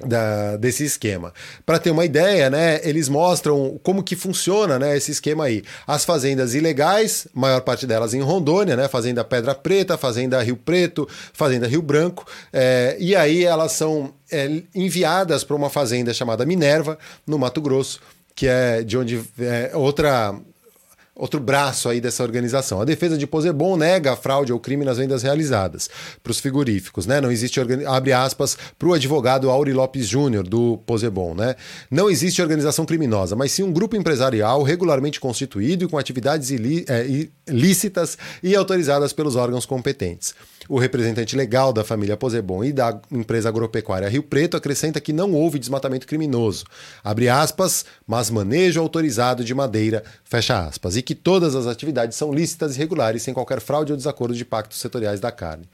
[0.04, 1.32] da, desse esquema.
[1.64, 5.62] Para ter uma ideia, né, eles mostram como que funciona né, esse esquema aí.
[5.86, 11.08] As fazendas ilegais, maior parte delas em Rondônia, né, Fazenda Pedra Preta, Fazenda Rio Preto,
[11.32, 16.98] Fazenda Rio Branco, é, e aí elas são é, enviadas para uma fazenda chamada Minerva,
[17.26, 18.00] no Mato Grosso,
[18.34, 20.34] que é de onde é outra
[21.14, 22.80] outro braço aí dessa organização.
[22.80, 25.90] A defesa de Posebon nega a fraude ou crime nas vendas realizadas
[26.22, 27.20] para os frigoríficos, né?
[27.20, 31.54] Não existe abre aspas para o advogado Auri Lopes Júnior do Posebon, né?
[31.90, 36.84] Não existe organização criminosa, mas sim um grupo empresarial regularmente constituído e com atividades ilí
[36.88, 37.06] é,
[37.46, 40.34] ilícitas e autorizadas pelos órgãos competentes.
[40.68, 45.32] O representante legal da família Posebon e da empresa agropecuária Rio Preto acrescenta que não
[45.32, 46.64] houve desmatamento criminoso,
[47.02, 52.32] abre aspas, mas manejo autorizado de madeira, fecha aspas, e que todas as atividades são
[52.32, 55.68] lícitas e regulares sem qualquer fraude ou desacordo de pactos setoriais da carne.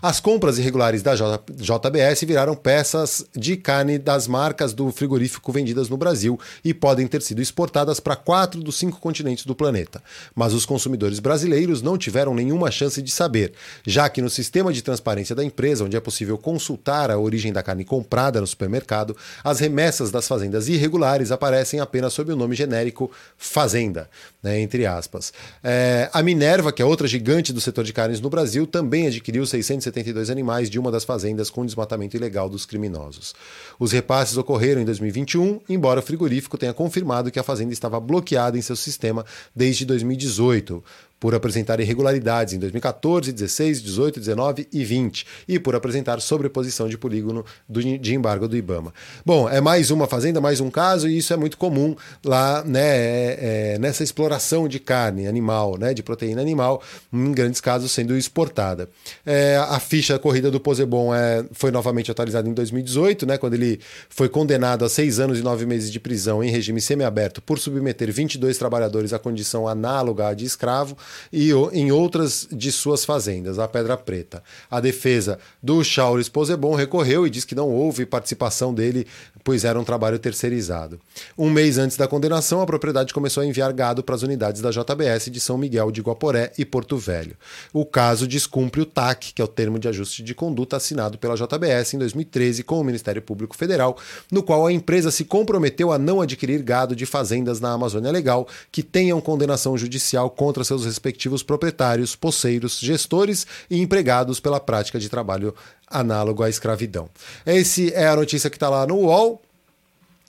[0.00, 5.96] As compras irregulares da JBS viraram peças de carne das marcas do frigorífico vendidas no
[5.96, 10.00] Brasil e podem ter sido exportadas para quatro dos cinco continentes do planeta.
[10.36, 13.52] Mas os consumidores brasileiros não tiveram nenhuma chance de saber,
[13.84, 17.62] já que no sistema de transparência da empresa, onde é possível consultar a origem da
[17.62, 23.10] carne comprada no supermercado, as remessas das fazendas irregulares aparecem apenas sob o nome genérico
[23.36, 24.08] Fazenda,
[24.40, 25.32] né, entre aspas.
[25.62, 29.44] É, a Minerva, que é outra gigante do setor de carnes no Brasil, também adquiriu
[29.44, 33.34] 600 172 animais de uma das fazendas com desmatamento ilegal dos criminosos.
[33.78, 38.58] Os repasses ocorreram em 2021, embora o frigorífico tenha confirmado que a fazenda estava bloqueada
[38.58, 39.24] em seu sistema
[39.54, 40.82] desde 2018
[41.20, 46.96] por apresentar irregularidades em 2014, 16, 18, 19 e 20 e por apresentar sobreposição de
[46.96, 48.92] polígono do, de embargo do IBAMA.
[49.24, 52.80] Bom, é mais uma fazenda, mais um caso e isso é muito comum lá né,
[52.80, 53.38] é,
[53.74, 58.88] é, nessa exploração de carne animal, né, de proteína animal, em grandes casos sendo exportada.
[59.26, 63.80] É, a ficha corrida do Posebon é, foi novamente atualizada em 2018, né, quando ele
[64.08, 68.12] foi condenado a seis anos e nove meses de prisão em regime semiaberto por submeter
[68.12, 70.96] 22 trabalhadores à condição análoga à de escravo
[71.32, 74.42] e em outras de suas fazendas, a Pedra Preta.
[74.70, 79.06] A defesa do Chauris Posebon recorreu e diz que não houve participação dele,
[79.48, 81.00] pois era um trabalho terceirizado.
[81.38, 84.70] Um mês antes da condenação, a propriedade começou a enviar gado para as unidades da
[84.70, 87.34] JBS de São Miguel de Guaporé e Porto Velho.
[87.72, 91.34] O caso descumpre o TAC, que é o termo de ajuste de conduta assinado pela
[91.34, 93.96] JBS em 2013 com o Ministério Público Federal,
[94.30, 98.46] no qual a empresa se comprometeu a não adquirir gado de fazendas na Amazônia Legal
[98.70, 105.08] que tenham condenação judicial contra seus respectivos proprietários, poceiros, gestores e empregados pela prática de
[105.08, 105.54] trabalho
[105.90, 107.08] análogo à escravidão.
[107.44, 109.40] Esse é a notícia que está lá no UOL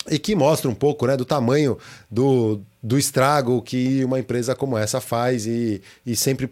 [0.09, 1.77] e que mostra um pouco né, do tamanho
[2.09, 6.49] do, do estrago que uma empresa como essa faz e, e sempre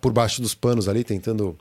[0.00, 1.56] por baixo dos panos ali tentando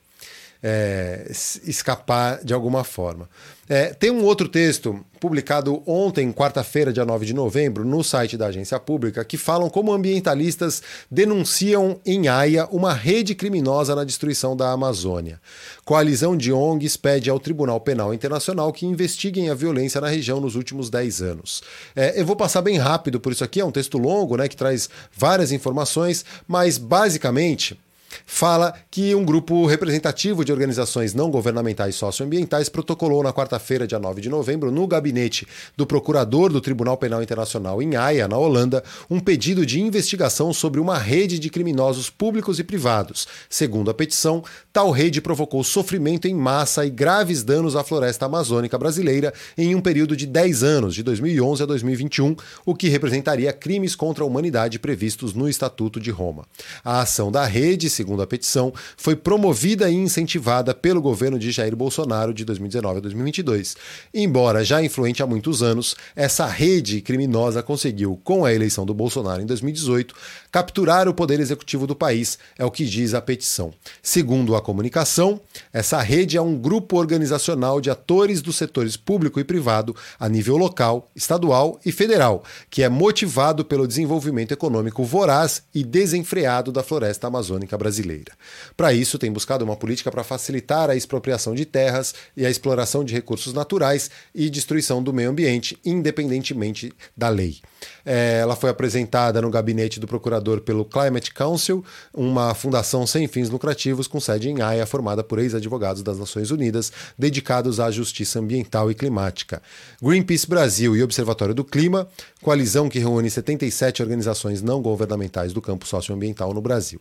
[0.67, 1.27] é,
[1.63, 3.29] escapar de alguma forma.
[3.69, 8.47] É, tem um outro texto publicado ontem, quarta-feira, dia 9 de novembro, no site da
[8.47, 14.71] agência pública, que falam como ambientalistas denunciam em Haia uma rede criminosa na destruição da
[14.71, 15.39] Amazônia.
[15.83, 20.55] Coalizão de ONGs pede ao Tribunal Penal Internacional que investiguem a violência na região nos
[20.55, 21.61] últimos 10 anos.
[21.95, 24.57] É, eu vou passar bem rápido por isso aqui, é um texto longo, né, que
[24.57, 27.77] traz várias informações, mas basicamente
[28.25, 34.21] fala que um grupo representativo de organizações não governamentais socioambientais protocolou na quarta-feira, dia 9
[34.21, 39.19] de novembro, no gabinete do procurador do Tribunal Penal Internacional em Haia, na Holanda, um
[39.19, 43.27] pedido de investigação sobre uma rede de criminosos públicos e privados.
[43.49, 48.77] Segundo a petição, tal rede provocou sofrimento em massa e graves danos à floresta amazônica
[48.77, 53.95] brasileira em um período de 10 anos, de 2011 a 2021, o que representaria crimes
[53.95, 56.45] contra a humanidade previstos no Estatuto de Roma.
[56.83, 61.75] A ação da rede, segundo a petição, foi promovida e incentivada pelo governo de Jair
[61.75, 63.75] Bolsonaro de 2019 a 2022.
[64.13, 69.41] Embora já influente há muitos anos, essa rede criminosa conseguiu, com a eleição do Bolsonaro
[69.41, 70.13] em 2018,
[70.51, 73.73] capturar o poder executivo do país, é o que diz a petição.
[74.01, 75.41] Segundo a comunicação,
[75.73, 80.57] essa rede é um grupo organizacional de atores dos setores público e privado a nível
[80.57, 87.27] local, estadual e federal, que é motivado pelo desenvolvimento econômico voraz e desenfreado da floresta
[87.27, 88.33] amazônica brasileira brasileira.
[88.75, 93.03] Para isso, tem buscado uma política para facilitar a expropriação de terras e a exploração
[93.03, 97.59] de recursos naturais e destruição do meio ambiente, independentemente da lei.
[98.03, 103.49] É, ela foi apresentada no gabinete do procurador pelo Climate Council, uma fundação sem fins
[103.49, 108.89] lucrativos com sede em Haia, formada por ex-advogados das Nações Unidas dedicados à justiça ambiental
[108.89, 109.61] e climática.
[110.01, 112.07] Greenpeace Brasil e Observatório do Clima,
[112.41, 116.99] coalizão que reúne 77 organizações não governamentais do campo socioambiental no Brasil.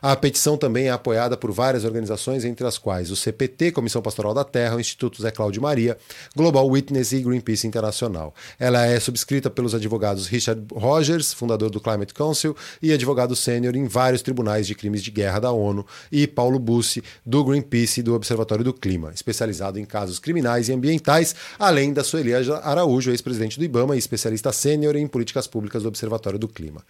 [0.00, 4.34] A petição também é apoiada por várias organizações, entre as quais o CPT, Comissão Pastoral
[4.34, 5.96] da Terra, o Instituto Zé Cláudio Maria,
[6.34, 8.34] Global Witness e Greenpeace Internacional.
[8.58, 13.86] Ela é subscrita pelos advogados Richard Rogers, fundador do Climate Council, e advogado sênior em
[13.86, 18.14] vários tribunais de crimes de guerra da ONU, e Paulo Bussi, do Greenpeace e do
[18.14, 23.64] Observatório do Clima, especializado em casos criminais e ambientais, além da Sueli Araújo, ex-presidente do
[23.64, 26.82] IBAMA e especialista sênior em políticas públicas do Observatório do Clima.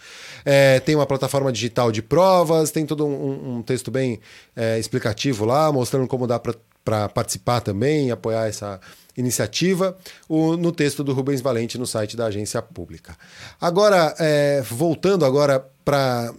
[0.44, 4.20] É, tem uma plataforma digital de provas, tem todo todo um, um texto bem
[4.56, 8.80] é, explicativo lá, mostrando como dá para participar também, apoiar essa
[9.16, 9.96] iniciativa,
[10.28, 13.16] o, no texto do Rubens Valente no site da agência pública.
[13.60, 16.32] Agora, é, voltando agora para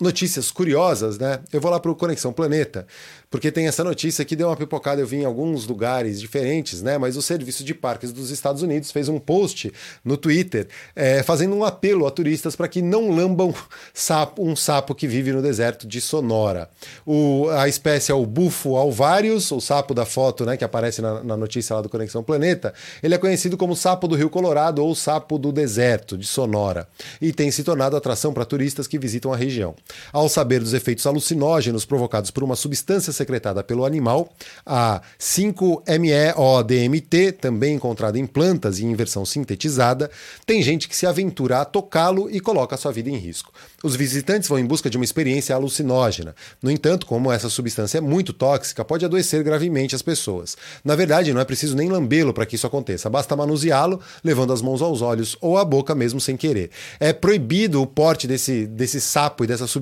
[0.00, 1.40] notícias curiosas, né?
[1.50, 2.86] Eu vou lá para o Conexão Planeta,
[3.30, 5.00] porque tem essa notícia que deu uma pipocada.
[5.00, 6.98] Eu vi em alguns lugares diferentes, né?
[6.98, 9.72] Mas o Serviço de Parques dos Estados Unidos fez um post
[10.04, 13.54] no Twitter é, fazendo um apelo a turistas para que não lambam
[13.94, 16.68] sapo, um sapo que vive no deserto de Sonora.
[17.06, 20.58] O, a espécie é o bufo alvarius, o sapo da foto, né?
[20.58, 22.74] Que aparece na, na notícia lá do Conexão Planeta.
[23.02, 26.86] Ele é conhecido como sapo do Rio Colorado ou sapo do deserto de Sonora
[27.18, 29.74] e tem se tornado atração para turistas que visitam a região.
[30.12, 34.32] Ao saber dos efeitos alucinógenos provocados por uma substância secretada pelo animal,
[34.64, 40.10] a 5-MeO-DMT, também encontrada em plantas e em versão sintetizada,
[40.44, 43.52] tem gente que se aventura a tocá-lo e coloca sua vida em risco.
[43.82, 46.34] Os visitantes vão em busca de uma experiência alucinógena.
[46.60, 50.56] No entanto, como essa substância é muito tóxica, pode adoecer gravemente as pessoas.
[50.84, 54.60] Na verdade, não é preciso nem lambê-lo para que isso aconteça, basta manuseá-lo, levando as
[54.60, 56.70] mãos aos olhos ou à boca mesmo sem querer.
[56.98, 59.75] É proibido o porte desse, desse sapo e dessa substância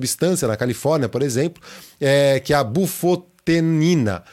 [0.47, 1.61] na Califórnia, por exemplo,
[1.99, 4.23] é, que é a bufotenina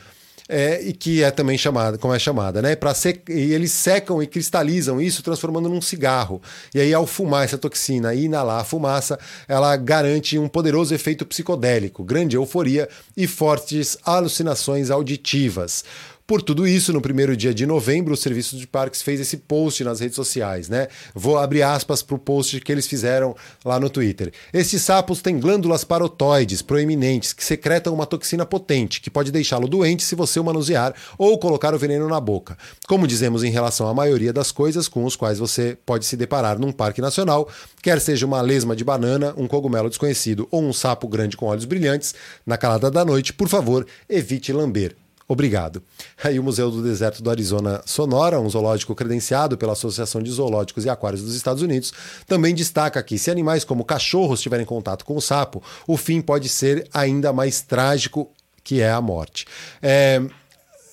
[0.52, 2.76] é, e que é também chamada, como é chamada, né?
[2.76, 2.92] Para
[3.28, 6.42] e eles secam e cristalizam isso, transformando num cigarro.
[6.74, 11.24] E aí, ao fumar essa toxina e inalar a fumaça, ela garante um poderoso efeito
[11.24, 12.86] psicodélico, grande euforia
[13.16, 15.84] e fortes alucinações auditivas.
[16.32, 19.84] Por tudo isso, no primeiro dia de novembro, o Serviço de Parques fez esse post
[19.84, 20.88] nas redes sociais, né?
[21.14, 24.32] Vou abrir aspas para o post que eles fizeram lá no Twitter.
[24.50, 30.02] Estes sapos têm glândulas parotoides proeminentes que secretam uma toxina potente que pode deixá-lo doente
[30.02, 32.56] se você o manusear ou colocar o veneno na boca.
[32.88, 36.58] Como dizemos em relação à maioria das coisas com os quais você pode se deparar
[36.58, 37.46] num parque nacional,
[37.82, 41.66] quer seja uma lesma de banana, um cogumelo desconhecido ou um sapo grande com olhos
[41.66, 42.14] brilhantes,
[42.46, 45.01] na calada da noite, por favor, evite lamber.
[45.28, 45.82] Obrigado.
[46.22, 50.84] Aí o Museu do Deserto do Arizona Sonora, um zoológico credenciado pela Associação de Zoológicos
[50.84, 51.92] e Aquários dos Estados Unidos,
[52.26, 56.48] também destaca que se animais como cachorros tiverem contato com o sapo, o fim pode
[56.48, 58.30] ser ainda mais trágico,
[58.64, 59.46] que é a morte.
[59.80, 60.22] É,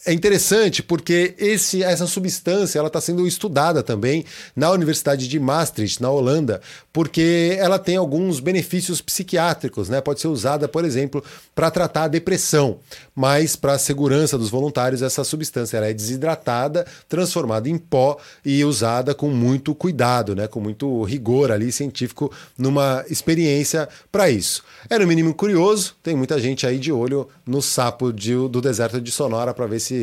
[0.10, 6.02] é interessante porque esse, essa substância ela está sendo estudada também na Universidade de Maastricht,
[6.02, 10.02] na Holanda, porque ela tem alguns benefícios psiquiátricos, né?
[10.02, 12.80] Pode ser usada, por exemplo, para tratar a depressão,
[13.16, 18.66] mas para a segurança dos voluntários essa substância ela é desidratada, transformada em pó e
[18.66, 20.48] usada com muito cuidado, né?
[20.48, 24.64] Com muito rigor ali científico numa experiência para isso.
[24.90, 29.00] É no mínimo curioso, tem muita gente aí de olho no sapo de, do deserto
[29.00, 29.99] de Sonora para ver se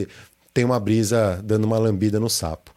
[0.52, 2.75] tem uma brisa dando uma lambida no sapo.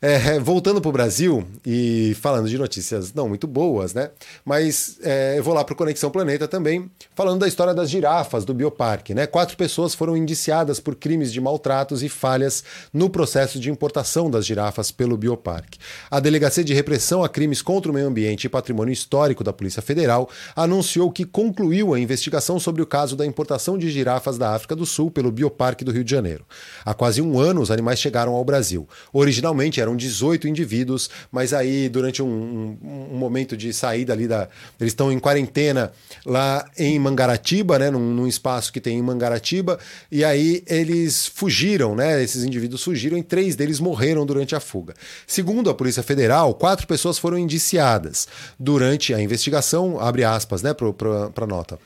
[0.00, 4.10] É, voltando para o Brasil e falando de notícias não muito boas, né?
[4.44, 8.44] Mas é, eu vou lá para o Conexão Planeta também, falando da história das girafas
[8.44, 9.26] do Bioparque, né?
[9.26, 14.44] Quatro pessoas foram indiciadas por crimes de maltratos e falhas no processo de importação das
[14.44, 15.78] girafas pelo Bioparque.
[16.10, 19.80] A Delegacia de Repressão a Crimes contra o Meio Ambiente e Patrimônio Histórico da Polícia
[19.80, 24.76] Federal anunciou que concluiu a investigação sobre o caso da importação de girafas da África
[24.76, 26.44] do Sul pelo Bioparque do Rio de Janeiro.
[26.84, 28.86] Há quase um ano, os animais chegaram ao Brasil.
[29.10, 34.48] Originalmente eram 18 indivíduos, mas aí durante um, um, um momento de saída ali da.
[34.80, 35.92] Eles estão em quarentena
[36.24, 37.90] lá em Mangaratiba, né?
[37.90, 39.78] Num, num, espaço que tem em Mangaratiba,
[40.10, 42.22] e aí eles fugiram, né?
[42.22, 44.94] Esses indivíduos fugiram e três deles morreram durante a fuga.
[45.26, 48.28] Segundo a Polícia Federal, quatro pessoas foram indiciadas
[48.58, 51.78] durante a investigação, abre aspas, né, para a nota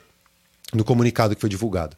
[0.73, 1.97] no comunicado que foi divulgado.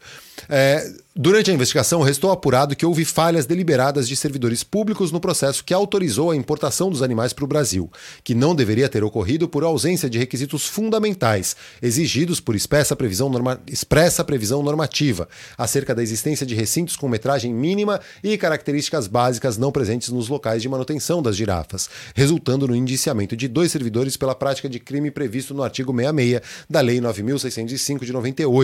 [0.49, 5.63] É, durante a investigação, restou apurado que houve falhas deliberadas de servidores públicos no processo
[5.63, 7.91] que autorizou a importação dos animais para o Brasil,
[8.23, 13.61] que não deveria ter ocorrido por ausência de requisitos fundamentais exigidos por expressa previsão, norma
[13.67, 19.71] expressa previsão normativa acerca da existência de recintos com metragem mínima e características básicas não
[19.71, 24.67] presentes nos locais de manutenção das girafas, resultando no indiciamento de dois servidores pela prática
[24.67, 28.62] de crime previsto no artigo 66 da Lei 9605 de 98.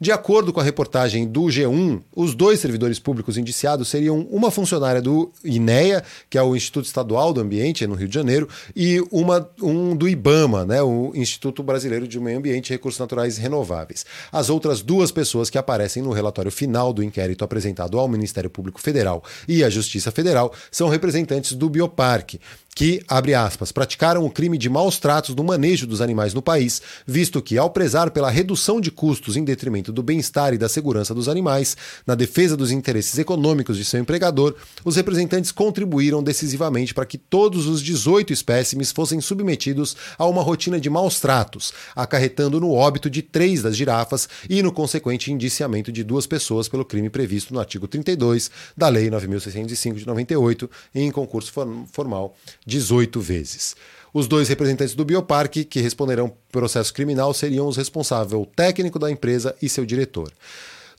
[0.00, 5.00] De acordo com a reportagem do G1, os dois servidores públicos indiciados seriam uma funcionária
[5.00, 9.48] do INEA, que é o Instituto Estadual do Ambiente, no Rio de Janeiro, e uma,
[9.62, 14.04] um do IBAMA, né, o Instituto Brasileiro de Meio Ambiente e Recursos Naturais Renováveis.
[14.32, 18.80] As outras duas pessoas que aparecem no relatório final do inquérito apresentado ao Ministério Público
[18.80, 22.40] Federal e à Justiça Federal são representantes do Bioparque,
[22.74, 26.82] que, abre aspas, praticaram o crime de maus tratos no manejo dos animais no país,
[27.06, 31.14] visto que, ao prezar pela redução de custos em detrimento do bem-estar e da segurança
[31.14, 37.06] dos animais, na defesa dos interesses econômicos de seu empregador, os representantes contribuíram decisivamente para
[37.06, 42.72] que todos os 18 espécimes fossem submetidos a uma rotina de maus tratos, acarretando no
[42.72, 47.54] óbito de três das girafas e no consequente indiciamento de duas pessoas pelo crime previsto
[47.54, 51.52] no artigo 32 da Lei 9.605 de 98, em concurso
[51.92, 52.34] formal
[52.66, 53.76] 18 vezes.
[54.12, 59.54] Os dois representantes do Bioparque que responderão processo criminal seriam os responsáveis técnico da empresa
[59.60, 60.32] e seu diretor.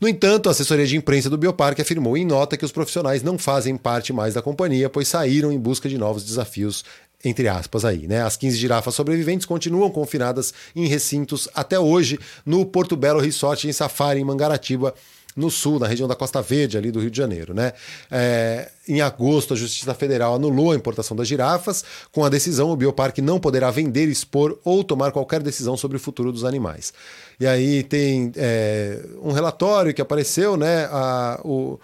[0.01, 3.38] No entanto, a assessoria de imprensa do Bioparque afirmou em nota que os profissionais não
[3.38, 6.84] fazem parte mais da companhia, pois saíram em busca de novos desafios
[7.24, 8.22] entre aspas aí, né?
[8.22, 13.74] As 15 girafas sobreviventes continuam confinadas em recintos até hoje no Porto Belo Resort em
[13.74, 14.93] Safari, em Mangaratiba,
[15.36, 17.53] no sul, na região da Costa Verde, ali do Rio de Janeiro.
[17.53, 17.73] Né?
[18.09, 21.83] É, em agosto, a Justiça Federal anulou a importação das girafas.
[22.11, 25.99] Com a decisão, o Bioparque não poderá vender, expor ou tomar qualquer decisão sobre o
[25.99, 26.93] futuro dos animais.
[27.39, 30.86] E aí tem é, um relatório que apareceu, né?
[30.86, 31.79] A, o,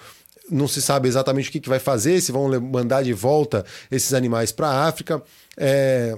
[0.49, 4.13] não se sabe exatamente o que, que vai fazer, se vão mandar de volta esses
[4.13, 5.21] animais para a África.
[5.57, 6.17] É,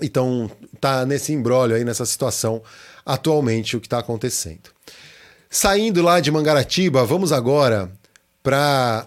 [0.00, 2.62] então, tá nesse embrólio aí, nessa situação
[3.04, 4.70] atualmente o que está acontecendo.
[5.54, 7.92] Saindo lá de Mangaratiba, vamos agora
[8.42, 9.06] para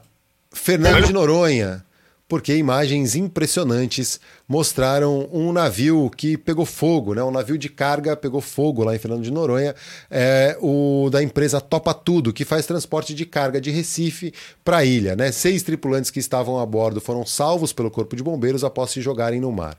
[0.51, 1.83] Fernando de Noronha,
[2.27, 7.23] porque imagens impressionantes mostraram um navio que pegou fogo, né?
[7.23, 9.73] Um navio de carga pegou fogo lá em Fernando de Noronha,
[10.11, 14.31] é o da empresa Topa Tudo, que faz transporte de carga de Recife
[14.63, 15.31] para a ilha, né?
[15.31, 19.41] Seis tripulantes que estavam a bordo foram salvos pelo corpo de bombeiros após se jogarem
[19.41, 19.75] no mar.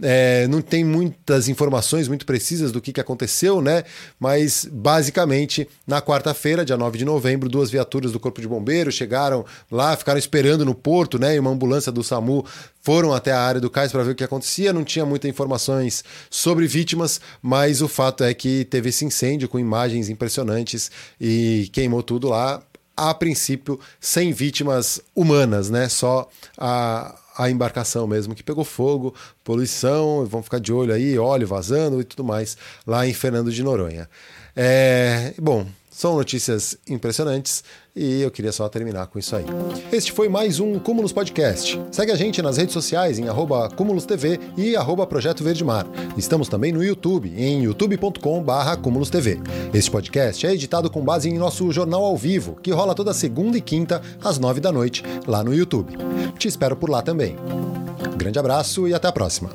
[0.00, 3.82] É, não tem muitas informações muito precisas do que, que aconteceu, né?
[4.18, 9.44] Mas basicamente, na quarta-feira, dia 9 de novembro, duas viaturas do Corpo de Bombeiros chegaram
[9.70, 11.34] lá, ficaram esperando no porto, né?
[11.34, 12.44] E uma ambulância do SAMU
[12.80, 14.72] foram até a área do cais para ver o que acontecia.
[14.72, 19.58] Não tinha muitas informações sobre vítimas, mas o fato é que teve esse incêndio com
[19.58, 22.62] imagens impressionantes e queimou tudo lá.
[22.96, 25.88] A princípio, sem vítimas humanas, né?
[25.88, 29.14] Só a a embarcação mesmo, que pegou fogo,
[29.44, 33.62] poluição, vão ficar de olho aí, óleo vazando e tudo mais, lá em Fernando de
[33.62, 34.10] Noronha.
[34.56, 35.64] É, bom,
[35.98, 39.44] são notícias impressionantes e eu queria só terminar com isso aí.
[39.90, 41.76] Este foi mais um Cúmulos Podcast.
[41.90, 45.84] Segue a gente nas redes sociais em arroba Cúmulos TV e arroba Projeto Verde Mar.
[46.16, 49.40] Estamos também no YouTube, em youtube.com.br Cúmulos TV.
[49.74, 53.58] Este podcast é editado com base em nosso jornal ao vivo, que rola toda segunda
[53.58, 55.96] e quinta, às nove da noite, lá no YouTube.
[56.38, 57.34] Te espero por lá também.
[58.16, 59.50] Grande abraço e até a próxima.